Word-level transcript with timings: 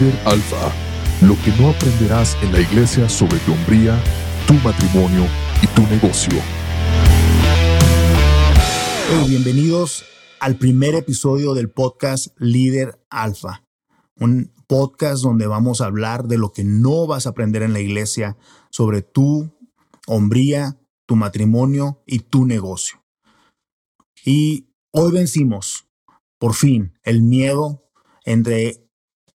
Líder 0.00 0.18
Alfa, 0.24 0.72
lo 1.20 1.36
que 1.44 1.52
no 1.60 1.70
aprenderás 1.70 2.36
en 2.42 2.52
la 2.52 2.60
iglesia 2.60 3.08
sobre 3.08 3.38
tu 3.40 3.52
hombría, 3.52 4.02
tu 4.46 4.54
matrimonio 4.54 5.24
y 5.62 5.66
tu 5.68 5.82
negocio. 5.82 6.40
bienvenidos 9.28 10.04
al 10.40 10.56
primer 10.56 10.96
episodio 10.96 11.54
del 11.54 11.70
podcast 11.70 12.28
Líder 12.38 13.00
Alfa, 13.08 13.62
un 14.18 14.52
podcast 14.66 15.22
donde 15.22 15.46
vamos 15.46 15.80
a 15.80 15.86
hablar 15.86 16.26
de 16.26 16.38
lo 16.38 16.50
que 16.50 16.64
no 16.64 17.06
vas 17.06 17.26
a 17.26 17.30
aprender 17.30 17.62
en 17.62 17.72
la 17.72 17.80
iglesia 17.80 18.36
sobre 18.70 19.02
tu 19.02 19.52
hombría, 20.08 20.76
tu 21.06 21.14
matrimonio 21.14 22.02
y 22.04 22.20
tu 22.20 22.46
negocio. 22.46 23.04
Y 24.24 24.66
hoy 24.90 25.12
vencimos, 25.12 25.86
por 26.38 26.54
fin, 26.54 26.98
el 27.04 27.22
miedo 27.22 27.84
entre 28.24 28.83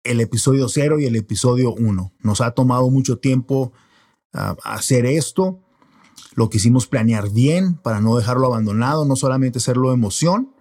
el 0.04 0.20
episodio 0.20 0.68
0 0.68 1.00
y 1.00 1.06
el 1.06 1.16
episodio 1.16 1.74
1. 1.74 2.12
Nos 2.20 2.40
ha 2.40 2.52
tomado 2.52 2.90
mucho 2.90 3.18
tiempo 3.18 3.72
ah, 4.32 4.56
hacer 4.64 5.06
esto. 5.06 5.60
Lo 6.34 6.50
quisimos 6.50 6.86
planear 6.86 7.30
bien 7.30 7.76
para 7.76 8.00
no 8.00 8.16
dejarlo 8.16 8.46
abandonado, 8.46 9.04
no 9.04 9.16
solamente 9.16 9.58
hacerlo 9.58 9.92
emoción. 9.92 10.54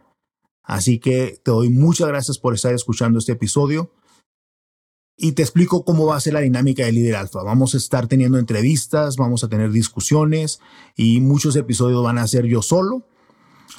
Así 0.63 0.99
que 0.99 1.39
te 1.43 1.51
doy 1.51 1.69
muchas 1.69 2.07
gracias 2.07 2.39
por 2.39 2.53
estar 2.53 2.73
escuchando 2.73 3.19
este 3.19 3.31
episodio. 3.33 3.91
Y 5.19 5.31
te 5.31 5.41
explico 5.41 5.83
cómo 5.83 6.05
va 6.05 6.15
a 6.15 6.21
ser 6.21 6.33
la 6.33 6.41
dinámica 6.41 6.85
de 6.85 6.91
Líder 6.91 7.15
Alfa. 7.15 7.41
Vamos 7.41 7.73
a 7.73 7.77
estar 7.77 8.07
teniendo 8.07 8.37
entrevistas, 8.37 9.15
vamos 9.15 9.43
a 9.43 9.49
tener 9.49 9.71
discusiones 9.71 10.59
y 10.95 11.21
muchos 11.21 11.55
episodios 11.55 12.03
van 12.03 12.19
a 12.19 12.27
ser 12.27 12.45
yo 12.45 12.61
solo, 12.61 13.07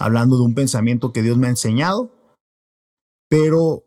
hablando 0.01 0.37
de 0.37 0.43
un 0.43 0.55
pensamiento 0.55 1.13
que 1.13 1.23
Dios 1.23 1.39
me 1.39 1.47
ha 1.47 1.51
enseñado. 1.51 2.11
Pero 3.29 3.85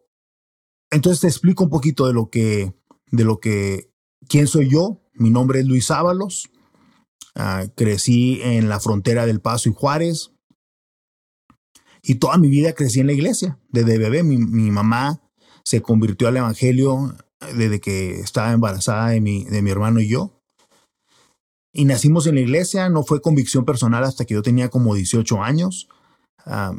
entonces 0.92 1.22
te 1.22 1.28
explico 1.28 1.64
un 1.64 1.70
poquito 1.70 2.06
de 2.06 2.14
lo 2.14 2.30
que, 2.30 2.74
de 3.12 3.24
lo 3.24 3.40
que, 3.40 3.92
quién 4.28 4.48
soy 4.48 4.70
yo. 4.70 5.02
Mi 5.14 5.30
nombre 5.30 5.60
es 5.60 5.66
Luis 5.66 5.90
Ábalos. 5.90 6.50
Ah, 7.34 7.66
crecí 7.76 8.42
en 8.44 8.68
la 8.68 8.80
frontera 8.80 9.26
del 9.26 9.40
Paso 9.40 9.70
y 9.70 9.74
Juárez. 9.74 10.32
Y 12.04 12.16
toda 12.16 12.38
mi 12.38 12.50
vida 12.50 12.74
crecí 12.74 13.00
en 13.00 13.08
la 13.08 13.14
iglesia. 13.14 13.58
Desde 13.70 13.98
bebé, 13.98 14.24
mi, 14.24 14.38
mamá 14.38 15.22
se 15.64 15.82
convirtió 15.82 16.28
al 16.28 16.38
evangelio 16.38 17.16
desde 17.56 17.80
que 17.80 18.20
estaba 18.20 18.52
embarazada 18.52 19.10
de 19.10 19.22
mi, 19.22 19.46
de 19.46 19.62
mi 19.62 19.70
hermano 19.72 20.02
y 20.02 20.10
yo. 20.10 20.42
Y 21.74 21.86
nacimos 21.86 22.28
en 22.28 22.36
la 22.36 22.42
iglesia, 22.42 22.90
no 22.90 23.04
fue 23.04 23.22
convicción 23.22 23.64
personal 23.64 24.04
hasta 24.04 24.26
que 24.26 24.34
yo 24.34 24.42
tenía 24.42 24.70
como 24.70 24.94
18 24.94 25.42
años. 25.42 25.88
Ah, 26.46 26.74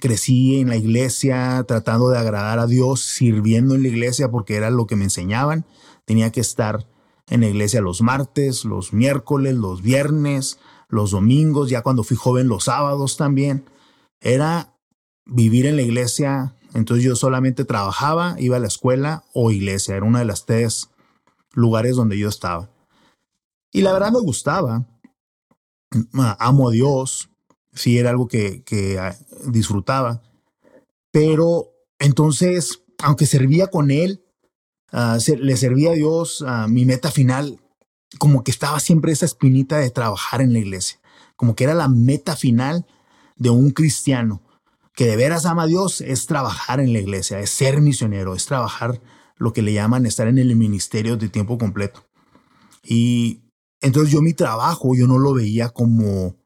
crecí 0.00 0.60
en 0.60 0.68
la 0.68 0.76
iglesia 0.76 1.64
tratando 1.66 2.08
de 2.08 2.18
agradar 2.18 2.58
a 2.58 2.66
Dios, 2.66 3.00
sirviendo 3.00 3.74
en 3.74 3.82
la 3.82 3.88
iglesia 3.88 4.30
porque 4.30 4.56
era 4.56 4.70
lo 4.70 4.86
que 4.86 4.96
me 4.96 5.04
enseñaban. 5.04 5.64
Tenía 6.04 6.30
que 6.32 6.40
estar 6.40 6.86
en 7.28 7.40
la 7.40 7.48
iglesia 7.48 7.80
los 7.80 8.02
martes, 8.02 8.64
los 8.64 8.92
miércoles, 8.92 9.54
los 9.54 9.82
viernes, 9.82 10.58
los 10.88 11.12
domingos, 11.12 11.70
ya 11.70 11.82
cuando 11.82 12.04
fui 12.04 12.16
joven 12.16 12.48
los 12.48 12.64
sábados 12.64 13.16
también. 13.16 13.64
Era 14.20 14.74
vivir 15.26 15.66
en 15.66 15.76
la 15.76 15.82
iglesia, 15.82 16.54
entonces 16.74 17.04
yo 17.04 17.16
solamente 17.16 17.64
trabajaba, 17.64 18.36
iba 18.38 18.56
a 18.56 18.60
la 18.60 18.66
escuela 18.66 19.24
o 19.32 19.50
iglesia, 19.50 19.96
era 19.96 20.06
una 20.06 20.18
de 20.20 20.26
las 20.26 20.44
tres 20.44 20.90
lugares 21.52 21.96
donde 21.96 22.18
yo 22.18 22.28
estaba. 22.28 22.70
Y 23.72 23.82
la 23.82 23.92
verdad 23.92 24.12
me 24.12 24.20
gustaba, 24.20 24.86
amo 26.38 26.68
a 26.68 26.72
Dios, 26.72 27.30
sí 27.74 27.98
era 27.98 28.10
algo 28.10 28.28
que, 28.28 28.62
ah, 29.00 29.16
disfrutaba. 29.46 30.22
Pero 31.10 31.70
entonces, 31.98 32.82
aunque 33.02 33.26
servía 33.26 33.68
con 33.68 33.90
él, 33.90 34.24
ah, 34.92 35.18
le 35.38 35.56
servía 35.56 35.90
a 35.90 35.94
Dios, 35.94 36.42
a 36.46 36.68
mi 36.68 36.84
meta 36.84 37.10
final, 37.10 37.60
como 38.18 38.44
que 38.44 38.50
estaba 38.50 38.80
siempre 38.80 39.12
esa 39.12 39.26
espinita 39.26 39.78
de 39.78 39.90
trabajar 39.90 40.40
en 40.40 40.52
la 40.52 40.60
iglesia, 40.60 41.00
como 41.36 41.54
que 41.56 41.64
era 41.64 41.74
la 41.74 41.88
meta 41.88 42.36
final 42.36 42.86
de 43.36 43.50
un 43.50 43.70
cristiano, 43.70 44.42
que 44.94 45.06
de 45.06 45.16
veras 45.16 45.44
ama 45.46 45.64
a 45.64 45.66
Dios, 45.66 46.00
es 46.00 46.26
trabajar 46.26 46.78
en 46.78 46.92
la 46.92 47.00
iglesia, 47.00 47.40
es 47.40 47.50
ser 47.50 47.80
misionero, 47.80 48.34
es 48.34 48.46
trabajar 48.46 49.00
lo 49.36 49.52
que 49.52 49.62
le 49.62 49.72
llaman 49.72 50.06
estar 50.06 50.28
en 50.28 50.38
el 50.38 50.54
ministerio 50.54 51.16
de 51.16 51.28
tiempo 51.28 51.58
completo. 51.58 52.06
Y 52.84 53.42
entonces 53.80 54.12
yo 54.12 54.22
mi 54.22 54.34
trabajo, 54.34 54.94
yo 54.94 55.08
no 55.08 55.18
lo 55.18 55.34
veía 55.34 55.70
como 55.70 56.36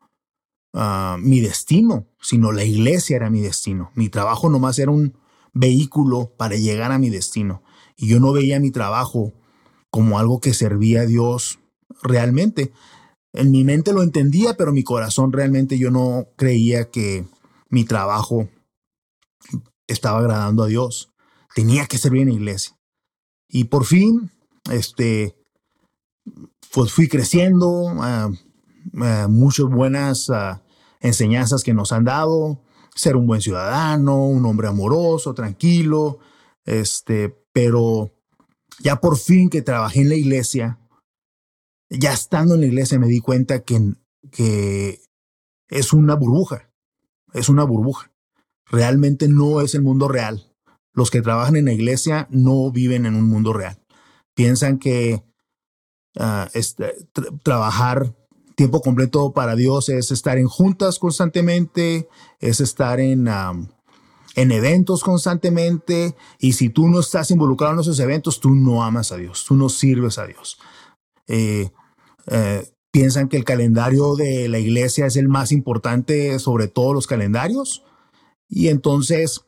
mi 0.73 1.41
destino, 1.41 2.07
sino 2.21 2.53
la 2.53 2.65
iglesia 2.65 3.17
era 3.17 3.31
mi 3.31 3.41
destino. 3.41 3.91
Mi 3.95 4.09
trabajo 4.09 4.49
nomás 4.49 4.79
era 4.79 4.91
un 4.91 5.15
vehículo 5.53 6.33
para 6.37 6.57
llegar 6.57 6.93
a 6.93 6.99
mi 6.99 7.11
destino. 7.11 7.63
Y 7.97 8.09
yo 8.09 8.21
no 8.21 8.33
veía 8.33 8.61
mi 8.61 8.71
trabajo 8.71 9.33
como 9.91 10.19
algo 10.19 10.41
que 10.41 10.55
servía 10.55 11.03
a 11.03 11.07
Dios 11.07 11.59
realmente. 12.03 12.73
En 13.33 13.51
mi 13.51 13.65
mente 13.65 13.93
lo 13.93 14.03
entendía, 14.03 14.57
pero 14.57 14.73
mi 14.73 14.85
corazón 14.85 15.33
realmente 15.33 15.79
yo 15.79 15.91
no 15.91 16.29
creía 16.37 16.91
que 16.91 17.27
mi 17.69 17.85
trabajo 17.85 18.49
estaba 19.87 20.21
agradando 20.21 20.63
a 20.63 20.67
Dios. 20.67 21.13
Tenía 21.55 21.87
que 21.87 21.99
servir 21.99 22.23
en 22.23 22.29
la 22.29 22.35
iglesia. 22.35 22.79
Y 23.49 23.65
por 23.65 23.85
fin, 23.85 24.31
este, 24.71 25.35
pues 26.73 26.93
fui 26.93 27.09
creciendo, 27.09 27.89
ah, 27.99 28.31
ah, 29.01 29.27
muchas 29.29 29.67
buenas 29.67 30.31
ah, 30.31 30.63
enseñanzas 31.01 31.63
que 31.63 31.75
nos 31.75 31.93
han 31.93 32.05
dado, 32.05 32.63
ser 32.95 33.17
un 33.17 33.27
buen 33.27 33.41
ciudadano, 33.41 34.27
un 34.27 34.45
hombre 34.47 34.69
amoroso, 34.69 35.35
tranquilo, 35.35 36.19
este, 36.65 37.35
pero 37.53 38.13
ya 38.81 39.01
por 39.01 39.17
fin 39.17 39.51
que 39.51 39.63
trabajé 39.63 40.01
en 40.01 40.09
la 40.09 40.17
iglesia, 40.17 40.79
ya 41.91 42.13
estando 42.13 42.55
en 42.55 42.61
la 42.61 42.67
iglesia 42.67 42.99
me 42.99 43.07
di 43.07 43.21
cuenta 43.21 43.61
que, 43.61 43.95
que 44.31 45.01
es 45.69 45.93
una 45.93 46.15
burbuja, 46.15 46.71
es 47.33 47.49
una 47.49 47.65
burbuja. 47.65 48.13
Realmente 48.67 49.29
no 49.29 49.61
es 49.61 49.75
el 49.75 49.83
mundo 49.83 50.09
real. 50.09 50.53
Los 50.93 51.11
que 51.11 51.23
trabajan 51.23 51.57
en 51.57 51.67
la 51.67 51.73
iglesia 51.73 52.29
no 52.31 52.71
viven 52.71 53.07
en 53.07 53.15
un 53.15 53.25
mundo 53.25 53.53
real. 53.53 53.79
Piensan 54.35 54.79
que 54.79 55.25
ah, 56.19 56.49
este, 56.53 57.09
trabajar 57.43 58.18
tiempo 58.59 58.81
completo 58.81 59.33
para 59.33 59.55
Dios 59.55 59.89
es 59.89 60.11
estar 60.11 60.37
en 60.37 60.49
juntas 60.49 60.99
constantemente, 60.99 62.09
es 62.41 62.59
estar 62.59 62.99
en, 62.99 63.29
en 63.29 64.53
eventos 64.53 65.05
constantemente. 65.05 66.17
Y 66.41 66.55
si 66.55 66.69
tú 66.69 66.89
no 66.89 66.99
estás 66.99 67.31
involucrado 67.31 67.75
en 67.75 67.81
esos 67.81 68.01
eventos, 68.01 68.41
tú 68.41 68.57
no 68.57 68.83
amas 68.83 69.13
a 69.13 69.17
Dios, 69.17 69.45
tú 69.47 69.55
no 69.55 69.69
sirves 69.69 70.19
a 70.19 70.27
Dios. 70.27 70.59
Eh, 71.29 71.71
eh, 72.27 72.69
piensan 72.91 73.29
que 73.29 73.37
el 73.37 73.45
calendario 73.45 74.17
de 74.17 74.49
la 74.49 74.59
iglesia 74.59 75.07
es 75.07 75.15
el 75.15 75.29
más 75.29 75.53
importante 75.53 76.41
sobre 76.41 76.67
todos 76.67 76.93
los 76.93 77.07
calendarios. 77.07 77.85
Y 78.49 78.69
entonces, 78.69 79.43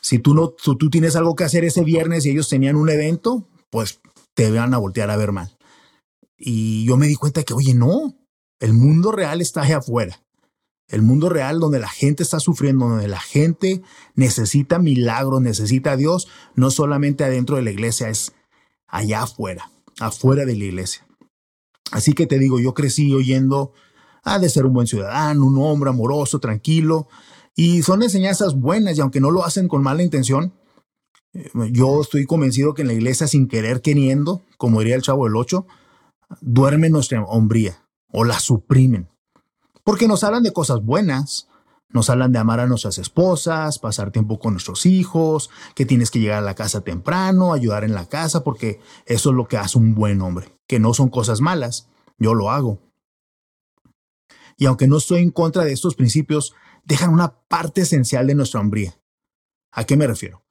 si 0.00 0.20
tú, 0.20 0.34
no, 0.34 0.50
tú, 0.50 0.78
tú 0.78 0.88
tienes 0.88 1.16
algo 1.16 1.34
que 1.34 1.42
hacer 1.42 1.64
ese 1.64 1.82
viernes 1.82 2.24
y 2.26 2.30
ellos 2.30 2.48
tenían 2.48 2.76
un 2.76 2.90
evento, 2.90 3.48
pues 3.70 4.00
te 4.34 4.52
van 4.52 4.72
a 4.72 4.78
voltear 4.78 5.10
a 5.10 5.16
ver 5.16 5.32
mal. 5.32 5.58
Y 6.38 6.84
yo 6.84 6.96
me 6.96 7.08
di 7.08 7.16
cuenta 7.16 7.42
que, 7.42 7.54
oye, 7.54 7.74
no, 7.74 8.21
el 8.62 8.74
mundo 8.74 9.10
real 9.10 9.40
está 9.40 9.62
allá 9.62 9.78
afuera. 9.78 10.22
El 10.86 11.02
mundo 11.02 11.28
real 11.28 11.58
donde 11.58 11.80
la 11.80 11.88
gente 11.88 12.22
está 12.22 12.38
sufriendo, 12.38 12.88
donde 12.88 13.08
la 13.08 13.18
gente 13.18 13.82
necesita 14.14 14.78
milagros, 14.78 15.42
necesita 15.42 15.92
a 15.92 15.96
Dios, 15.96 16.28
no 16.54 16.70
solamente 16.70 17.24
adentro 17.24 17.56
de 17.56 17.62
la 17.62 17.72
iglesia, 17.72 18.08
es 18.08 18.32
allá 18.86 19.24
afuera, 19.24 19.72
afuera 19.98 20.44
de 20.44 20.54
la 20.54 20.64
iglesia. 20.64 21.04
Así 21.90 22.12
que 22.12 22.28
te 22.28 22.38
digo, 22.38 22.60
yo 22.60 22.72
crecí 22.72 23.12
oyendo 23.12 23.72
ah, 24.22 24.38
de 24.38 24.48
ser 24.48 24.64
un 24.64 24.74
buen 24.74 24.86
ciudadano, 24.86 25.44
un 25.44 25.58
hombre 25.58 25.90
amoroso, 25.90 26.38
tranquilo, 26.38 27.08
y 27.56 27.82
son 27.82 28.04
enseñanzas 28.04 28.54
buenas 28.54 28.96
y 28.96 29.00
aunque 29.00 29.20
no 29.20 29.32
lo 29.32 29.44
hacen 29.44 29.66
con 29.66 29.82
mala 29.82 30.04
intención, 30.04 30.54
eh, 31.32 31.50
yo 31.72 32.00
estoy 32.00 32.26
convencido 32.26 32.74
que 32.74 32.82
en 32.82 32.88
la 32.88 32.94
iglesia 32.94 33.26
sin 33.26 33.48
querer 33.48 33.80
queriendo, 33.80 34.42
como 34.56 34.78
diría 34.78 34.94
el 34.94 35.02
chavo 35.02 35.24
del 35.24 35.34
8, 35.34 35.66
duerme 36.40 36.90
nuestra 36.90 37.24
hombría 37.24 37.81
o 38.12 38.24
la 38.24 38.38
suprimen. 38.38 39.08
Porque 39.84 40.06
nos 40.06 40.22
hablan 40.22 40.42
de 40.42 40.52
cosas 40.52 40.82
buenas, 40.82 41.48
nos 41.88 42.08
hablan 42.08 42.32
de 42.32 42.38
amar 42.38 42.60
a 42.60 42.66
nuestras 42.66 42.98
esposas, 42.98 43.78
pasar 43.78 44.12
tiempo 44.12 44.38
con 44.38 44.54
nuestros 44.54 44.86
hijos, 44.86 45.50
que 45.74 45.84
tienes 45.84 46.10
que 46.10 46.20
llegar 46.20 46.38
a 46.38 46.46
la 46.46 46.54
casa 46.54 46.82
temprano, 46.82 47.52
ayudar 47.52 47.84
en 47.84 47.94
la 47.94 48.06
casa, 48.06 48.44
porque 48.44 48.80
eso 49.06 49.30
es 49.30 49.36
lo 49.36 49.46
que 49.46 49.58
hace 49.58 49.78
un 49.78 49.94
buen 49.94 50.22
hombre, 50.22 50.56
que 50.66 50.78
no 50.78 50.94
son 50.94 51.08
cosas 51.08 51.40
malas, 51.40 51.88
yo 52.18 52.34
lo 52.34 52.50
hago. 52.50 52.78
Y 54.56 54.66
aunque 54.66 54.86
no 54.86 54.98
estoy 54.98 55.22
en 55.22 55.30
contra 55.30 55.64
de 55.64 55.72
estos 55.72 55.94
principios, 55.94 56.54
dejan 56.84 57.10
una 57.10 57.34
parte 57.48 57.82
esencial 57.82 58.26
de 58.26 58.34
nuestra 58.34 58.60
hombría. 58.60 58.98
¿A 59.72 59.84
qué 59.84 59.96
me 59.96 60.06
refiero? 60.06 60.44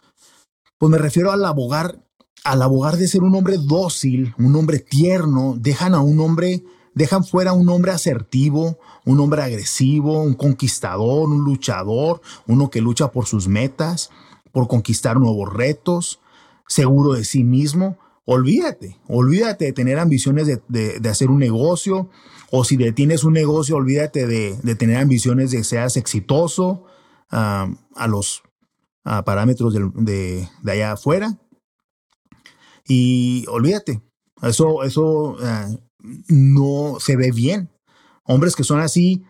Pues 0.78 0.92
me 0.92 0.98
refiero 0.98 1.32
al 1.32 1.46
abogar, 1.46 2.04
al 2.44 2.62
abogar 2.62 2.98
de 2.98 3.08
ser 3.08 3.24
un 3.24 3.36
hombre 3.36 3.58
dócil, 3.58 4.34
un 4.38 4.56
hombre 4.56 4.80
tierno, 4.80 5.56
dejan 5.58 5.94
a 5.94 6.02
un 6.02 6.20
hombre 6.20 6.64
dejan 6.94 7.24
fuera 7.24 7.54
un 7.54 7.70
hombre 7.70 7.92
asertivo, 7.92 8.78
un 9.06 9.20
hombre 9.20 9.42
agresivo, 9.42 10.22
un 10.22 10.34
conquistador, 10.34 11.30
un 11.30 11.44
luchador, 11.44 12.22
uno 12.48 12.70
que 12.70 12.82
lucha 12.82 13.12
por 13.12 13.26
sus 13.26 13.48
metas, 13.48 14.10
por 14.52 14.68
conquistar 14.68 15.20
nuevos 15.20 15.52
retos, 15.54 16.20
seguro 16.68 17.14
de 17.14 17.24
sí 17.24 17.44
mismo, 17.44 17.98
olvídate, 18.26 18.98
olvídate 19.08 19.66
de 19.66 19.74
tener 19.74 20.00
ambiciones 20.00 20.48
de, 20.48 21.10
hacer 21.10 21.30
un 21.30 21.40
negocio, 21.40 22.10
o 22.52 22.64
si 22.64 22.78
tienes 22.94 23.24
un 23.24 23.34
negocio, 23.34 23.76
olvídate 23.76 24.28
de, 24.28 24.76
tener 24.76 24.98
ambiciones 24.98 25.52
de 25.52 25.58
que 25.58 25.64
seas 25.64 25.98
exitoso 25.98 26.86
a 27.30 28.08
los 28.08 28.44
parámetros 29.04 29.74
de, 29.74 30.48
allá 30.66 30.94
afuera. 30.94 31.38
Y 32.88 33.46
olvídate, 33.48 34.02
eso, 34.42 34.84
eso 34.84 35.38
eh, 35.42 35.78
no 36.28 36.98
se 37.00 37.16
ve 37.16 37.32
bien. 37.32 37.70
Hombres 38.24 38.56
que 38.56 38.64
son 38.64 38.80
así, 38.80 39.24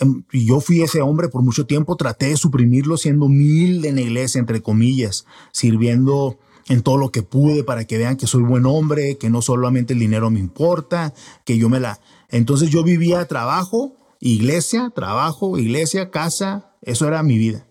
em, 0.00 0.24
yo 0.32 0.60
fui 0.60 0.82
ese 0.82 1.00
hombre 1.00 1.28
por 1.28 1.42
mucho 1.42 1.66
tiempo, 1.66 1.96
traté 1.96 2.26
de 2.26 2.36
suprimirlo 2.36 2.96
siendo 2.96 3.26
humilde 3.26 3.88
en 3.88 3.96
la 3.96 4.02
iglesia, 4.02 4.38
entre 4.38 4.60
comillas, 4.60 5.24
sirviendo 5.52 6.38
en 6.68 6.82
todo 6.82 6.98
lo 6.98 7.10
que 7.10 7.22
pude 7.22 7.64
para 7.64 7.84
que 7.84 7.98
vean 7.98 8.16
que 8.16 8.26
soy 8.26 8.42
buen 8.42 8.66
hombre, 8.66 9.16
que 9.18 9.30
no 9.30 9.42
solamente 9.42 9.92
el 9.92 9.98
dinero 9.98 10.30
me 10.30 10.38
importa, 10.38 11.14
que 11.44 11.58
yo 11.58 11.68
me 11.68 11.80
la... 11.80 12.00
Entonces 12.28 12.70
yo 12.70 12.84
vivía 12.84 13.26
trabajo, 13.26 13.96
iglesia, 14.20 14.92
trabajo, 14.94 15.58
iglesia, 15.58 16.10
casa, 16.10 16.76
eso 16.82 17.08
era 17.08 17.22
mi 17.22 17.38
vida. 17.38 17.66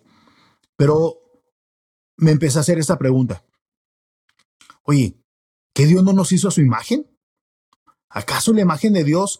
Pero 0.75 1.17
me 2.17 2.31
empecé 2.31 2.57
a 2.57 2.61
hacer 2.61 2.77
esta 2.77 2.97
pregunta. 2.97 3.45
Oye, 4.83 5.17
¿qué 5.73 5.85
Dios 5.85 6.03
no 6.03 6.13
nos 6.13 6.31
hizo 6.31 6.47
a 6.47 6.51
su 6.51 6.61
imagen? 6.61 7.05
¿Acaso 8.09 8.53
la 8.53 8.61
imagen 8.61 8.93
de 8.93 9.03
Dios 9.03 9.39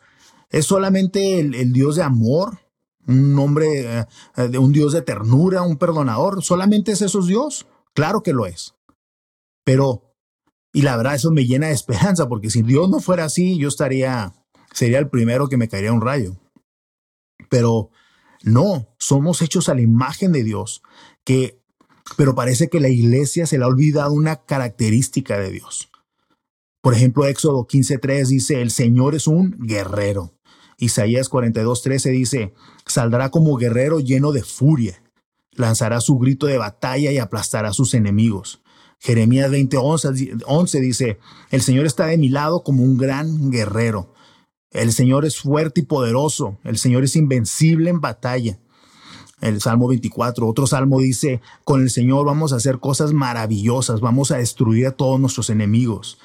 es 0.50 0.66
solamente 0.66 1.40
el, 1.40 1.74
Dios 1.74 1.96
de 1.96 2.04
amor? 2.04 2.60
Un 3.08 3.38
hombre, 3.40 4.06
eh, 4.38 4.58
un 4.58 4.72
Dios 4.72 4.94
de 4.94 5.02
ternura, 5.02 5.64
un 5.64 5.78
perdonador. 5.78 6.44
¿Solamente 6.44 6.92
es 6.92 7.02
eso 7.02 7.22
Dios? 7.24 7.66
Claro 7.94 8.22
que 8.22 8.34
lo 8.34 8.46
es. 8.46 8.76
Pero, 9.64 10.14
y 10.74 10.84
la 10.84 10.96
verdad, 10.96 11.16
eso 11.16 11.32
me 11.32 11.46
llena 11.46 11.68
de 11.68 11.74
esperanza, 11.74 12.28
porque 12.30 12.50
si 12.50 12.62
Dios 12.62 12.90
no 12.90 13.00
fuera 13.00 13.26
así, 13.26 13.58
yo 13.58 13.68
estaría, 13.68 14.34
sería 14.74 15.00
el 15.00 15.10
primero 15.10 15.48
que 15.48 15.58
me 15.58 15.68
caería 15.68 15.94
un 15.94 16.02
rayo. 16.02 16.38
Pero 17.50 17.90
no, 18.44 18.88
somos 19.00 19.42
hechos 19.42 19.70
a 19.70 19.74
la 19.74 19.82
imagen 19.82 20.32
de 20.32 20.44
Dios, 20.44 20.84
que, 21.24 21.60
pero 22.16 22.36
parece 22.36 22.70
que 22.70 22.80
la 22.80 22.90
iglesia 22.90 23.48
se 23.48 23.58
le 23.58 23.64
ha 23.64 23.68
olvidado 23.68 24.14
una 24.14 24.44
característica 24.46 25.38
de 25.40 25.52
Dios. 25.52 25.90
Por 26.82 26.94
ejemplo, 26.94 27.26
Éxodo 27.26 27.68
15.3 27.68 28.28
dice, 28.28 28.62
el 28.62 28.72
Señor 28.72 29.16
es 29.16 29.28
un 29.28 29.56
guerrero. 29.60 30.34
Isaías 30.78 31.30
42.13 31.30 32.12
dice, 32.12 32.54
saldrá 32.86 33.30
como 33.30 33.58
guerrero 33.58 34.00
lleno 34.00 34.32
de 34.32 34.44
furia, 34.44 35.04
lanzará 35.52 36.00
su 36.00 36.18
grito 36.18 36.48
de 36.48 36.58
batalla 36.58 37.12
y 37.12 37.18
aplastará 37.18 37.70
a 37.70 37.74
sus 37.74 37.94
enemigos. 37.94 38.62
Jeremías 39.00 39.52
20:11 39.52 40.80
dice, 40.80 41.20
el 41.52 41.62
Señor 41.62 41.86
está 41.86 42.08
de 42.08 42.18
mi 42.18 42.30
lado 42.30 42.64
como 42.64 42.84
un 42.84 42.98
gran 42.98 43.52
guerrero. 43.52 44.14
El 44.72 44.94
Señor 44.94 45.26
es 45.26 45.38
fuerte 45.38 45.82
y 45.82 45.86
poderoso. 45.86 46.60
El 46.64 46.78
Señor 46.78 47.04
es 47.04 47.16
invencible 47.16 47.90
en 47.90 48.02
batalla. 48.02 48.60
El 49.42 49.62
Salmo 49.62 49.88
24, 49.88 50.46
otro 50.48 50.68
salmo 50.68 51.00
dice, 51.00 51.42
con 51.64 51.82
el 51.82 51.90
Señor 51.90 52.26
vamos 52.26 52.52
a 52.52 52.58
hacer 52.58 52.80
cosas 52.80 53.14
maravillosas, 53.14 54.02
vamos 54.02 54.32
a 54.32 54.38
destruir 54.38 54.88
a 54.88 54.92
todos 54.92 55.20
nuestros 55.20 55.50
enemigos. 55.50 56.20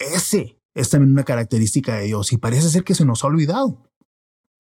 Ese 0.00 0.58
es 0.74 0.90
también 0.90 1.12
una 1.12 1.24
característica 1.24 1.96
de 1.96 2.06
Dios 2.06 2.32
y 2.32 2.38
parece 2.38 2.68
ser 2.68 2.82
que 2.82 2.96
se 2.96 3.04
nos 3.04 3.22
ha 3.22 3.28
olvidado. 3.28 3.86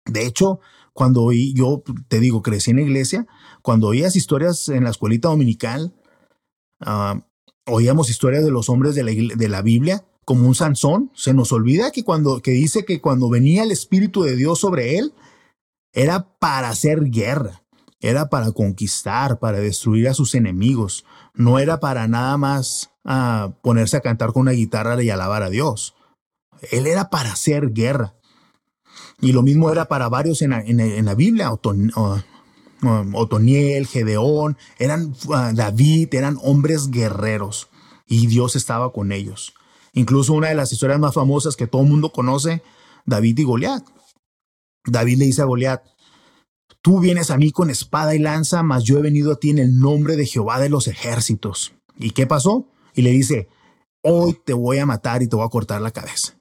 De 0.05 0.25
hecho, 0.25 0.61
cuando 0.93 1.23
oí, 1.23 1.53
yo 1.55 1.83
te 2.07 2.21
digo, 2.21 2.43
crecí 2.43 2.71
en 2.71 2.77
la 2.77 2.83
iglesia, 2.83 3.27
cuando 3.63 3.89
oías 3.89 4.15
historias 4.15 4.69
en 4.69 4.85
la 4.85 4.91
escuelita 4.91 5.29
dominical, 5.29 5.93
Ah, 6.81 7.19
oíamos 7.67 8.11
historias 8.11 8.45
de 8.45 8.51
los 8.51 8.69
hombres 8.69 8.95
de 8.95 9.05
la, 9.05 9.13
de 9.13 9.49
la 9.49 9.63
Biblia 9.63 10.05
como 10.25 10.47
un 10.47 10.55
Sansón. 10.55 11.11
Se 11.15 11.35
nos 11.35 11.53
olvida 11.53 11.91
que 11.91 12.05
cuando 12.05 12.41
que 12.41 12.51
dice 12.53 12.85
que 12.85 13.01
cuando 13.01 13.29
venía 13.29 13.63
el 13.63 13.71
Espíritu 13.71 14.23
de 14.23 14.37
Dios 14.37 14.61
sobre 14.61 14.99
él, 14.99 15.15
era 15.93 16.37
para 16.39 16.71
hacer 16.71 17.11
guerra, 17.11 17.63
era 18.01 18.29
para 18.29 18.53
conquistar, 18.53 19.39
para 19.39 19.61
destruir 19.61 20.09
a 20.09 20.15
sus 20.15 20.35
enemigos. 20.35 21.05
No 21.35 21.59
era 21.59 21.81
para 21.81 22.09
nada 22.09 22.37
más 22.37 22.91
ah, 23.05 23.53
ponerse 23.63 23.97
a 23.97 24.01
cantar 24.01 24.33
con 24.33 24.43
una 24.43 24.53
guitarra 24.53 25.03
y 25.03 25.11
alabar 25.11 25.43
a 25.43 25.51
Dios. 25.51 25.95
Él 26.71 26.87
era 26.87 27.11
para 27.11 27.33
hacer 27.33 27.73
guerra. 27.73 28.15
Y 29.21 29.33
lo 29.33 29.43
mismo 29.43 29.71
era 29.71 29.87
para 29.87 30.09
varios 30.09 30.43
en 30.43 30.51
la, 30.51 30.61
en 30.61 31.05
la 31.05 31.15
Biblia. 31.15 31.51
Otoniel, 32.83 33.87
Gedeón, 33.87 34.57
eran 34.79 35.15
uh, 35.27 35.55
David, 35.55 36.15
eran 36.15 36.39
hombres 36.43 36.91
guerreros 36.91 37.69
y 38.07 38.27
Dios 38.27 38.57
estaba 38.57 38.93
con 38.93 39.13
ellos. 39.13 39.55
Incluso 39.93 40.33
una 40.33 40.49
de 40.49 40.55
las 40.55 40.73
historias 40.73 40.99
más 40.99 41.15
famosas 41.15 41.57
que 41.57 41.67
todo 41.67 41.83
el 41.83 41.89
mundo 41.89 42.11
conoce, 42.11 42.63
David 43.07 43.39
y 43.39 43.45
Goliat. 43.45 43.85
David 44.85 45.19
le 45.19 45.25
dice 45.27 45.43
a 45.43 45.47
Goliat, 45.47 45.83
tú 46.83 47.01
vienes 47.01 47.31
a 47.31 47.39
mí 47.39 47.53
con 47.53 47.71
espada 47.71 48.15
y 48.15 48.19
lanza, 48.19 48.63
mas 48.63 48.85
yo 48.85 48.99
he 48.99 49.03
venido 49.03 49.33
a 49.33 49.37
ti 49.37 49.51
en 49.51 49.59
el 49.59 49.79
nombre 49.79 50.17
de 50.17 50.27
Jehová 50.27 50.59
de 50.59 50.69
los 50.69 50.89
ejércitos. 50.89 51.73
¿Y 51.97 52.11
qué 52.11 52.27
pasó? 52.27 52.67
Y 52.95 53.03
le 53.03 53.11
dice, 53.11 53.49
hoy 54.03 54.39
te 54.45 54.53
voy 54.53 54.79
a 54.79 54.87
matar 54.87 55.23
y 55.23 55.29
te 55.29 55.37
voy 55.37 55.45
a 55.45 55.51
cortar 55.51 55.81
la 55.81 55.91
cabeza. 55.91 56.39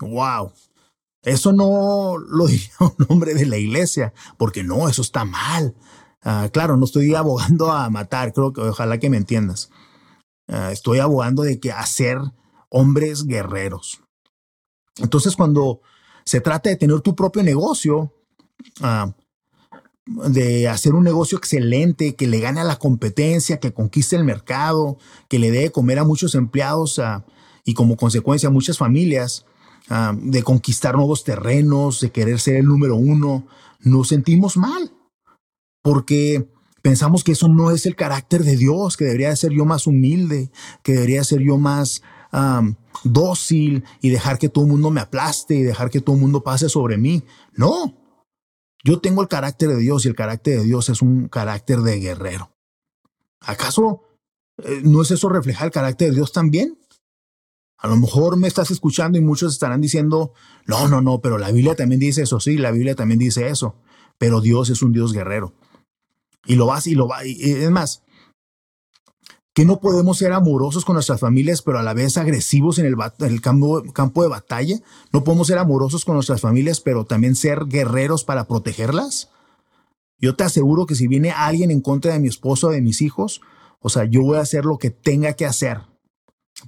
¡Wow! 0.00 0.52
Eso 1.22 1.52
no 1.52 2.16
lo 2.18 2.46
diría 2.48 2.72
un 2.80 3.06
hombre 3.08 3.34
de 3.34 3.46
la 3.46 3.56
iglesia, 3.56 4.12
porque 4.36 4.64
no, 4.64 4.88
eso 4.88 5.02
está 5.02 5.24
mal. 5.24 5.74
Ah, 6.22 6.48
claro, 6.52 6.76
no 6.76 6.84
estoy 6.84 7.14
abogando 7.14 7.70
a 7.72 7.90
matar, 7.90 8.32
creo 8.32 8.52
que 8.52 8.60
ojalá 8.60 8.98
que 8.98 9.10
me 9.10 9.16
entiendas. 9.16 9.70
Ah, 10.48 10.70
estoy 10.72 10.98
abogando 10.98 11.42
de 11.42 11.58
que 11.60 11.72
hacer 11.72 12.18
hombres 12.68 13.26
guerreros. 13.26 14.02
Entonces, 14.98 15.36
cuando 15.36 15.80
se 16.24 16.40
trata 16.40 16.70
de 16.70 16.76
tener 16.76 17.00
tu 17.00 17.14
propio 17.14 17.42
negocio, 17.42 18.12
ah, 18.82 19.14
de 20.06 20.68
hacer 20.68 20.94
un 20.94 21.04
negocio 21.04 21.38
excelente, 21.38 22.14
que 22.14 22.26
le 22.26 22.40
gane 22.40 22.60
a 22.60 22.64
la 22.64 22.78
competencia, 22.78 23.60
que 23.60 23.72
conquiste 23.72 24.16
el 24.16 24.24
mercado, 24.24 24.98
que 25.28 25.38
le 25.38 25.50
dé 25.50 25.70
comer 25.70 25.98
a 25.98 26.04
muchos 26.04 26.34
empleados 26.34 27.00
y 27.64 27.74
como 27.74 27.96
consecuencia 27.96 28.48
a 28.48 28.52
muchas 28.52 28.78
familias, 28.78 29.46
Ah, 29.88 30.14
de 30.16 30.42
conquistar 30.42 30.94
nuevos 30.94 31.24
terrenos, 31.24 32.00
de 32.00 32.10
querer 32.10 32.38
ser 32.38 32.56
el 32.56 32.66
número 32.66 32.96
uno, 32.96 33.46
nos 33.80 34.08
sentimos 34.08 34.56
mal, 34.56 34.92
porque 35.82 36.48
pensamos 36.82 37.24
que 37.24 37.32
eso 37.32 37.48
no 37.48 37.72
es 37.72 37.84
el 37.84 37.96
carácter 37.96 38.44
de 38.44 38.56
Dios, 38.56 38.96
que 38.96 39.04
debería 39.04 39.34
ser 39.34 39.52
yo 39.52 39.64
más 39.64 39.88
humilde, 39.88 40.50
que 40.84 40.92
debería 40.92 41.24
ser 41.24 41.40
yo 41.40 41.58
más 41.58 42.02
dócil 43.04 43.84
y 44.00 44.08
dejar 44.08 44.38
que 44.38 44.48
todo 44.48 44.64
el 44.64 44.70
mundo 44.70 44.90
me 44.90 45.02
aplaste 45.02 45.56
y 45.56 45.62
dejar 45.62 45.90
que 45.90 46.00
todo 46.00 46.16
el 46.16 46.22
mundo 46.22 46.42
pase 46.42 46.70
sobre 46.70 46.96
mí. 46.96 47.22
No, 47.52 47.94
yo 48.82 49.00
tengo 49.00 49.22
el 49.22 49.28
carácter 49.28 49.68
de 49.68 49.78
Dios 49.78 50.04
y 50.04 50.08
el 50.08 50.14
carácter 50.14 50.58
de 50.58 50.64
Dios 50.64 50.88
es 50.88 51.02
un 51.02 51.28
carácter 51.28 51.80
de 51.80 52.00
guerrero. 52.00 52.52
¿Acaso 53.40 54.02
eh, 54.58 54.82
no 54.84 55.02
es 55.02 55.10
eso 55.10 55.28
reflejar 55.28 55.66
el 55.66 55.72
carácter 55.72 56.10
de 56.10 56.16
Dios 56.16 56.32
también? 56.32 56.78
A 57.78 57.88
lo 57.88 57.96
mejor 57.96 58.36
me 58.36 58.46
estás 58.46 58.70
escuchando 58.70 59.18
y 59.18 59.20
muchos 59.20 59.52
estarán 59.52 59.80
diciendo, 59.80 60.32
no, 60.66 60.88
no, 60.88 61.00
no, 61.00 61.20
pero 61.20 61.38
la 61.38 61.50
Biblia 61.50 61.74
también 61.74 62.00
dice 62.00 62.22
eso, 62.22 62.38
sí, 62.38 62.56
la 62.56 62.70
Biblia 62.70 62.94
también 62.94 63.18
dice 63.18 63.48
eso, 63.48 63.74
pero 64.18 64.40
Dios 64.40 64.70
es 64.70 64.82
un 64.82 64.92
Dios 64.92 65.12
guerrero. 65.12 65.52
Y 66.44 66.54
lo 66.54 66.66
vas 66.66 66.86
y 66.86 66.94
lo 66.94 67.08
va. 67.08 67.24
Y 67.24 67.40
es 67.42 67.70
más, 67.70 68.02
que 69.54 69.64
no 69.64 69.80
podemos 69.80 70.18
ser 70.18 70.32
amorosos 70.32 70.84
con 70.84 70.94
nuestras 70.94 71.20
familias, 71.20 71.60
pero 71.60 71.78
a 71.78 71.82
la 71.82 71.92
vez 71.92 72.16
agresivos 72.16 72.78
en 72.78 72.86
el, 72.86 73.40
campo, 73.42 73.82
de 74.22 74.28
batalla. 74.28 74.80
No 75.12 75.24
podemos 75.24 75.48
ser 75.48 75.58
amorosos 75.58 76.04
con 76.04 76.14
nuestras 76.14 76.40
familias, 76.40 76.80
pero 76.80 77.04
también 77.04 77.34
ser 77.34 77.66
guerreros 77.66 78.24
para 78.24 78.44
protegerlas. 78.44 79.28
Yo 80.18 80.36
te 80.36 80.44
aseguro 80.44 80.86
que 80.86 80.94
si 80.94 81.06
viene 81.06 81.32
alguien 81.32 81.70
en 81.70 81.80
contra 81.80 82.12
de 82.12 82.20
mi 82.20 82.28
esposo 82.28 82.68
o 82.68 82.70
de 82.70 82.80
mis 82.80 83.02
hijos, 83.02 83.42
o 83.80 83.88
sea, 83.88 84.04
yo 84.04 84.22
voy 84.22 84.38
a 84.38 84.42
hacer 84.42 84.64
lo 84.64 84.78
que 84.78 84.90
tenga 84.90 85.34
que 85.34 85.44
hacer 85.44 85.82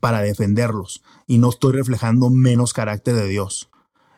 para 0.01 0.21
defenderlos 0.21 1.03
y 1.27 1.39
no 1.39 1.51
estoy 1.51 1.73
reflejando 1.73 2.29
menos 2.29 2.73
carácter 2.73 3.15
de 3.15 3.29
Dios 3.29 3.71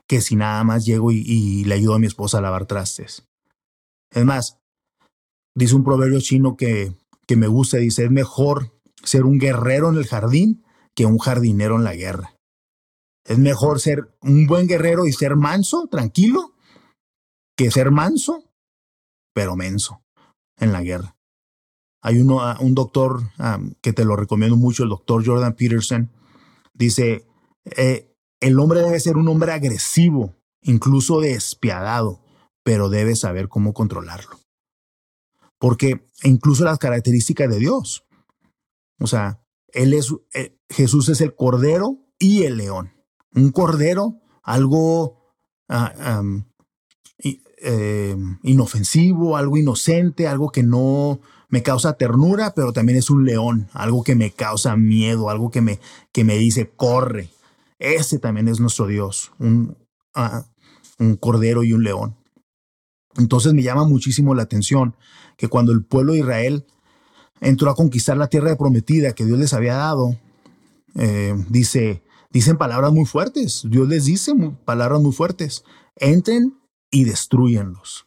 que 0.06 0.20
si 0.20 0.36
nada 0.36 0.62
más 0.64 0.84
llego 0.84 1.10
y, 1.12 1.64
le 1.64 1.74
ayudo 1.74 1.94
a 1.94 1.98
mi 1.98 2.06
esposa 2.06 2.38
a 2.38 2.40
lavar 2.40 2.66
trastes. 2.66 3.26
Es 4.10 4.24
más, 4.24 4.58
dice 5.54 5.74
un 5.74 5.84
proverbio 5.84 6.20
chino 6.20 6.56
que, 6.56 6.94
que 7.26 7.36
me 7.36 7.46
gusta, 7.46 7.78
dice, 7.78 8.04
es 8.04 8.10
mejor 8.10 8.72
ser 9.02 9.24
un 9.24 9.38
guerrero 9.38 9.88
en 9.88 9.96
el 9.96 10.06
jardín 10.06 10.64
que 10.94 11.06
un 11.06 11.18
jardinero 11.18 11.76
en 11.76 11.84
la 11.84 11.94
guerra. 11.94 12.36
Es 13.24 13.38
mejor 13.38 13.80
ser 13.80 14.16
un 14.22 14.46
buen 14.46 14.66
guerrero 14.68 15.06
y 15.06 15.12
ser 15.12 15.36
manso, 15.36 15.88
tranquilo, 15.90 16.54
que 17.56 17.70
ser 17.70 17.90
manso, 17.90 18.44
pero 19.34 19.56
menso 19.56 20.02
en 20.58 20.72
la 20.72 20.82
guerra. 20.82 21.16
Hay 22.02 22.20
uno, 22.20 22.40
ah, 22.40 22.56
un 22.60 22.74
doctor 22.74 23.30
que 23.80 23.92
te 23.92 24.04
lo 24.04 24.14
recomiendo 24.14 24.56
mucho, 24.56 24.84
el 24.84 24.90
doctor 24.90 25.26
Jordan 25.26 25.54
Peterson. 25.54 26.10
Dice, 26.72 27.26
eh, 27.64 28.14
el 28.40 28.60
hombre 28.60 28.80
debe 28.80 29.00
ser 29.00 29.16
un 29.16 29.28
hombre 29.28 29.52
agresivo, 29.52 30.36
incluso 30.62 31.20
despiadado, 31.20 32.20
pero 32.62 32.88
debe 32.88 33.16
saber 33.16 33.48
cómo 33.48 33.74
controlarlo. 33.74 34.38
Porque 35.66 36.06
incluso 36.22 36.62
las 36.62 36.78
características 36.78 37.50
de 37.50 37.58
Dios. 37.58 38.04
O 39.00 39.08
sea, 39.08 39.42
él 39.72 39.94
es, 39.94 40.14
eh, 40.32 40.56
Jesús 40.68 41.08
es 41.08 41.20
el 41.20 41.34
cordero 41.34 41.98
y 42.20 42.44
el 42.44 42.58
león. 42.58 42.92
Un 43.34 43.50
cordero, 43.50 44.20
algo 44.44 45.34
ah, 45.68 46.22
eh, 47.18 48.16
inofensivo, 48.44 49.36
algo 49.36 49.56
inocente, 49.56 50.28
algo 50.28 50.52
que 50.52 50.62
no 50.62 51.18
me 51.48 51.64
causa 51.64 51.94
ternura, 51.94 52.54
pero 52.54 52.72
también 52.72 52.98
es 52.98 53.10
un 53.10 53.24
león, 53.24 53.68
algo 53.72 54.04
que 54.04 54.14
me 54.14 54.30
causa 54.30 54.76
miedo, 54.76 55.30
algo 55.30 55.50
que 55.50 55.62
me, 55.62 55.80
que 56.12 56.22
me 56.22 56.38
dice, 56.38 56.70
corre. 56.76 57.30
Ese 57.80 58.20
también 58.20 58.46
es 58.46 58.60
nuestro 58.60 58.86
Dios, 58.86 59.32
un, 59.40 59.76
ah, 60.14 60.44
un 61.00 61.16
cordero 61.16 61.64
y 61.64 61.72
un 61.72 61.82
león. 61.82 62.14
Entonces 63.18 63.52
me 63.54 63.62
llama 63.62 63.84
muchísimo 63.84 64.34
la 64.34 64.42
atención 64.42 64.94
que 65.36 65.48
cuando 65.48 65.72
el 65.72 65.84
pueblo 65.84 66.12
de 66.12 66.20
Israel 66.20 66.66
entró 67.40 67.70
a 67.70 67.74
conquistar 67.74 68.16
la 68.16 68.28
tierra 68.28 68.56
prometida 68.56 69.12
que 69.12 69.24
Dios 69.24 69.38
les 69.38 69.52
había 69.52 69.74
dado, 69.74 70.16
eh, 70.94 71.34
dice, 71.48 72.02
dicen 72.30 72.56
palabras 72.56 72.92
muy 72.92 73.04
fuertes. 73.04 73.62
Dios 73.68 73.88
les 73.88 74.06
dice 74.06 74.34
palabras 74.64 75.00
muy 75.00 75.12
fuertes. 75.12 75.64
Entren 75.96 76.58
y 76.90 77.04
destruyenlos. 77.04 78.06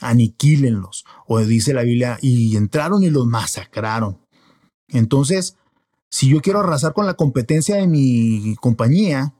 Aniquílenlos. 0.00 1.04
O 1.26 1.38
dice 1.40 1.74
la 1.74 1.82
Biblia, 1.82 2.18
y 2.20 2.56
entraron 2.56 3.02
y 3.02 3.10
los 3.10 3.26
masacraron. 3.26 4.18
Entonces, 4.88 5.56
si 6.08 6.28
yo 6.28 6.40
quiero 6.40 6.60
arrasar 6.60 6.92
con 6.92 7.06
la 7.06 7.14
competencia 7.14 7.76
de 7.76 7.86
mi 7.86 8.56
compañía, 8.60 9.34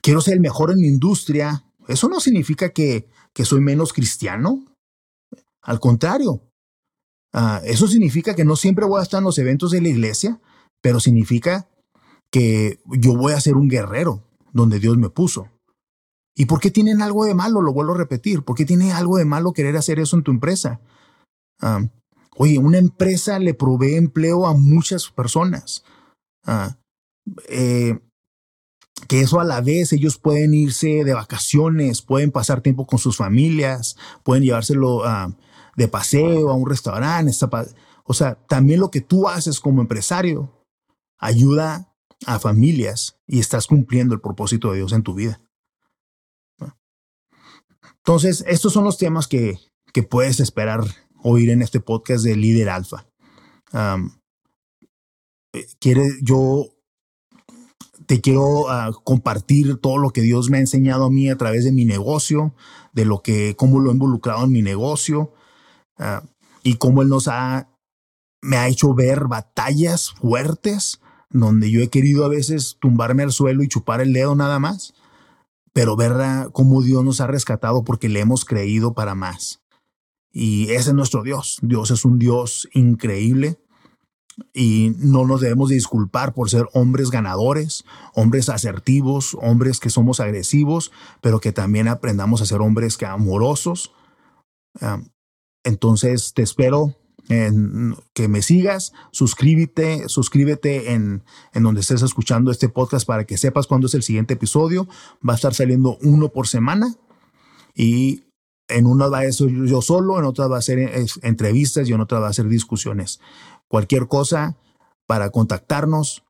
quiero 0.00 0.20
ser 0.20 0.34
el 0.34 0.40
mejor 0.40 0.72
en 0.72 0.80
mi 0.80 0.88
industria, 0.88 1.64
eso 1.88 2.08
no 2.08 2.20
significa 2.20 2.70
que, 2.70 3.08
que 3.32 3.44
soy 3.44 3.60
menos 3.60 3.92
cristiano. 3.92 4.64
Al 5.62 5.80
contrario, 5.80 6.48
Ah, 7.32 7.60
eso 7.64 7.86
significa 7.86 8.34
que 8.34 8.44
no 8.44 8.56
siempre 8.56 8.86
voy 8.86 9.00
a 9.00 9.02
estar 9.02 9.18
en 9.18 9.24
los 9.24 9.38
eventos 9.38 9.70
de 9.70 9.80
la 9.80 9.88
iglesia, 9.88 10.40
pero 10.80 11.00
significa 11.00 11.68
que 12.30 12.80
yo 12.86 13.16
voy 13.16 13.32
a 13.32 13.40
ser 13.40 13.56
un 13.56 13.68
guerrero 13.68 14.22
donde 14.52 14.78
Dios 14.78 14.96
me 14.96 15.10
puso. 15.10 15.48
¿Y 16.34 16.46
por 16.46 16.60
qué 16.60 16.70
tienen 16.70 17.02
algo 17.02 17.24
de 17.24 17.34
malo? 17.34 17.60
Lo 17.60 17.72
vuelvo 17.72 17.94
a 17.94 17.98
repetir. 17.98 18.44
¿Por 18.44 18.56
qué 18.56 18.64
tiene 18.64 18.92
algo 18.92 19.16
de 19.18 19.24
malo 19.24 19.52
querer 19.52 19.76
hacer 19.76 19.98
eso 19.98 20.16
en 20.16 20.22
tu 20.22 20.30
empresa? 20.30 20.80
Ah, 21.60 21.80
oye, 22.36 22.58
una 22.58 22.78
empresa 22.78 23.38
le 23.38 23.54
provee 23.54 23.96
empleo 23.96 24.46
a 24.46 24.54
muchas 24.54 25.10
personas. 25.10 25.84
Ah, 26.46 26.76
eh, 27.48 27.98
que 29.06 29.20
eso 29.20 29.40
a 29.40 29.44
la 29.44 29.60
vez 29.60 29.92
ellos 29.92 30.18
pueden 30.18 30.54
irse 30.54 31.04
de 31.04 31.14
vacaciones, 31.14 32.02
pueden 32.02 32.30
pasar 32.30 32.60
tiempo 32.60 32.86
con 32.86 32.98
sus 32.98 33.16
familias, 33.16 33.96
pueden 34.22 34.42
llevárselo 34.42 35.04
a 35.04 35.36
de 35.76 35.88
paseo 35.88 36.50
a 36.50 36.54
un 36.54 36.68
restaurante. 36.68 37.32
O 38.04 38.12
sea, 38.12 38.34
también 38.34 38.80
lo 38.80 38.90
que 38.90 39.00
tú 39.00 39.28
haces 39.28 39.60
como 39.60 39.80
empresario 39.80 40.66
ayuda 41.18 41.94
a 42.26 42.38
familias 42.40 43.16
y 43.26 43.38
estás 43.38 43.68
cumpliendo 43.68 44.14
el 44.14 44.20
propósito 44.20 44.72
de 44.72 44.78
Dios 44.78 44.92
en 44.92 45.04
tu 45.04 45.14
vida. 45.14 45.40
Entonces, 47.98 48.42
estos 48.48 48.72
son 48.72 48.84
los 48.84 48.98
temas 48.98 49.28
que, 49.28 49.58
que 49.92 50.02
puedes 50.02 50.40
esperar 50.40 50.82
oír 51.22 51.50
en 51.50 51.62
este 51.62 51.80
podcast 51.80 52.24
de 52.24 52.36
Líder 52.36 52.70
Alfa. 52.70 53.06
Quiere, 55.78 56.08
yo 56.22 56.77
te 58.08 58.20
quiero 58.20 58.68
ah, 58.68 58.90
compartir 59.04 59.76
todo 59.76 59.98
lo 59.98 60.10
que 60.10 60.22
Dios 60.22 60.50
me 60.50 60.56
ha 60.56 60.60
enseñado 60.60 61.04
a 61.04 61.10
mí 61.10 61.30
a 61.30 61.36
través 61.36 61.64
de 61.64 61.70
mi 61.70 61.84
negocio, 61.84 62.56
de 62.92 63.04
lo 63.04 63.22
que, 63.22 63.54
cómo 63.56 63.78
lo 63.78 63.90
he 63.90 63.92
involucrado 63.92 64.44
en 64.44 64.50
mi 64.50 64.62
negocio, 64.62 65.32
Ah, 65.98 66.22
y 66.62 66.74
cómo 66.74 67.02
Él 67.02 67.08
nos 67.08 67.28
ha, 67.28 67.68
me 68.40 68.56
ha 68.56 68.68
hecho 68.68 68.94
ver 68.94 69.26
batallas 69.26 70.10
fuertes 70.10 71.00
donde 71.30 71.70
yo 71.70 71.80
he 71.80 71.88
querido 71.88 72.24
a 72.24 72.28
veces 72.28 72.78
tumbarme 72.80 73.22
al 73.22 73.32
suelo 73.32 73.62
y 73.62 73.68
chupar 73.68 74.00
el 74.00 74.12
dedo 74.12 74.34
nada 74.34 74.58
más, 74.58 74.94
pero 75.72 75.96
ver 75.96 76.12
cómo 76.52 76.82
Dios 76.82 77.04
nos 77.04 77.20
ha 77.20 77.26
rescatado 77.26 77.84
porque 77.84 78.08
le 78.08 78.20
hemos 78.20 78.44
creído 78.44 78.94
para 78.94 79.14
más. 79.14 79.60
Y 80.32 80.70
ese 80.70 80.90
es 80.90 80.94
nuestro 80.94 81.22
Dios. 81.22 81.58
Dios 81.62 81.90
es 81.90 82.04
un 82.04 82.18
Dios 82.18 82.68
increíble 82.72 83.58
y 84.52 84.94
no 84.98 85.26
nos 85.26 85.40
debemos 85.40 85.70
disculpar 85.70 86.32
por 86.32 86.50
ser 86.50 86.66
hombres 86.72 87.10
ganadores, 87.10 87.84
hombres 88.14 88.48
asertivos, 88.48 89.36
hombres 89.40 89.80
que 89.80 89.90
somos 89.90 90.20
agresivos, 90.20 90.92
pero 91.20 91.40
que 91.40 91.52
también 91.52 91.88
aprendamos 91.88 92.42
a 92.42 92.46
ser 92.46 92.60
hombres 92.60 92.96
que 92.96 93.06
amorosos, 93.06 93.92
entonces 95.64 96.32
te 96.34 96.42
espero 96.42 96.94
que 98.14 98.28
me 98.28 98.40
sigas, 98.40 98.94
suscríbete, 99.10 100.08
suscríbete 100.08 100.92
en, 100.92 101.22
en 101.52 101.62
donde 101.62 101.82
estés 101.82 102.00
escuchando 102.00 102.50
este 102.50 102.70
podcast 102.70 103.06
para 103.06 103.24
que 103.24 103.36
sepas 103.36 103.66
cuándo 103.66 103.86
es 103.86 103.94
el 103.94 104.02
siguiente 104.02 104.34
episodio. 104.34 104.88
Va 105.26 105.34
a 105.34 105.36
estar 105.36 105.52
saliendo 105.52 105.98
uno 106.00 106.30
por 106.30 106.48
semana 106.48 106.94
y 107.74 108.24
en 108.68 108.86
una 108.86 109.08
va 109.08 109.20
a 109.20 109.32
ser 109.32 109.50
yo 109.50 109.82
solo, 109.82 110.18
en 110.18 110.24
otra 110.24 110.46
va 110.46 110.56
a 110.58 110.62
ser 110.62 110.90
entrevistas 111.22 111.88
y 111.88 111.92
en 111.92 112.00
otra 112.00 112.18
va 112.18 112.28
a 112.28 112.32
ser 112.32 112.48
discusiones. 112.48 113.20
Cualquier 113.68 114.08
cosa 114.08 114.56
para 115.06 115.30
contactarnos, 115.30 116.24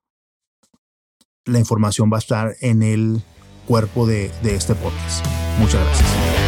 la 1.44 1.58
información 1.58 2.10
va 2.12 2.16
a 2.16 2.20
estar 2.20 2.56
en 2.60 2.82
el 2.82 3.22
cuerpo 3.66 4.06
de, 4.06 4.30
este 4.42 4.74
podcast. 4.74 5.24
Muchas 5.58 5.84
gracias. 5.84 6.47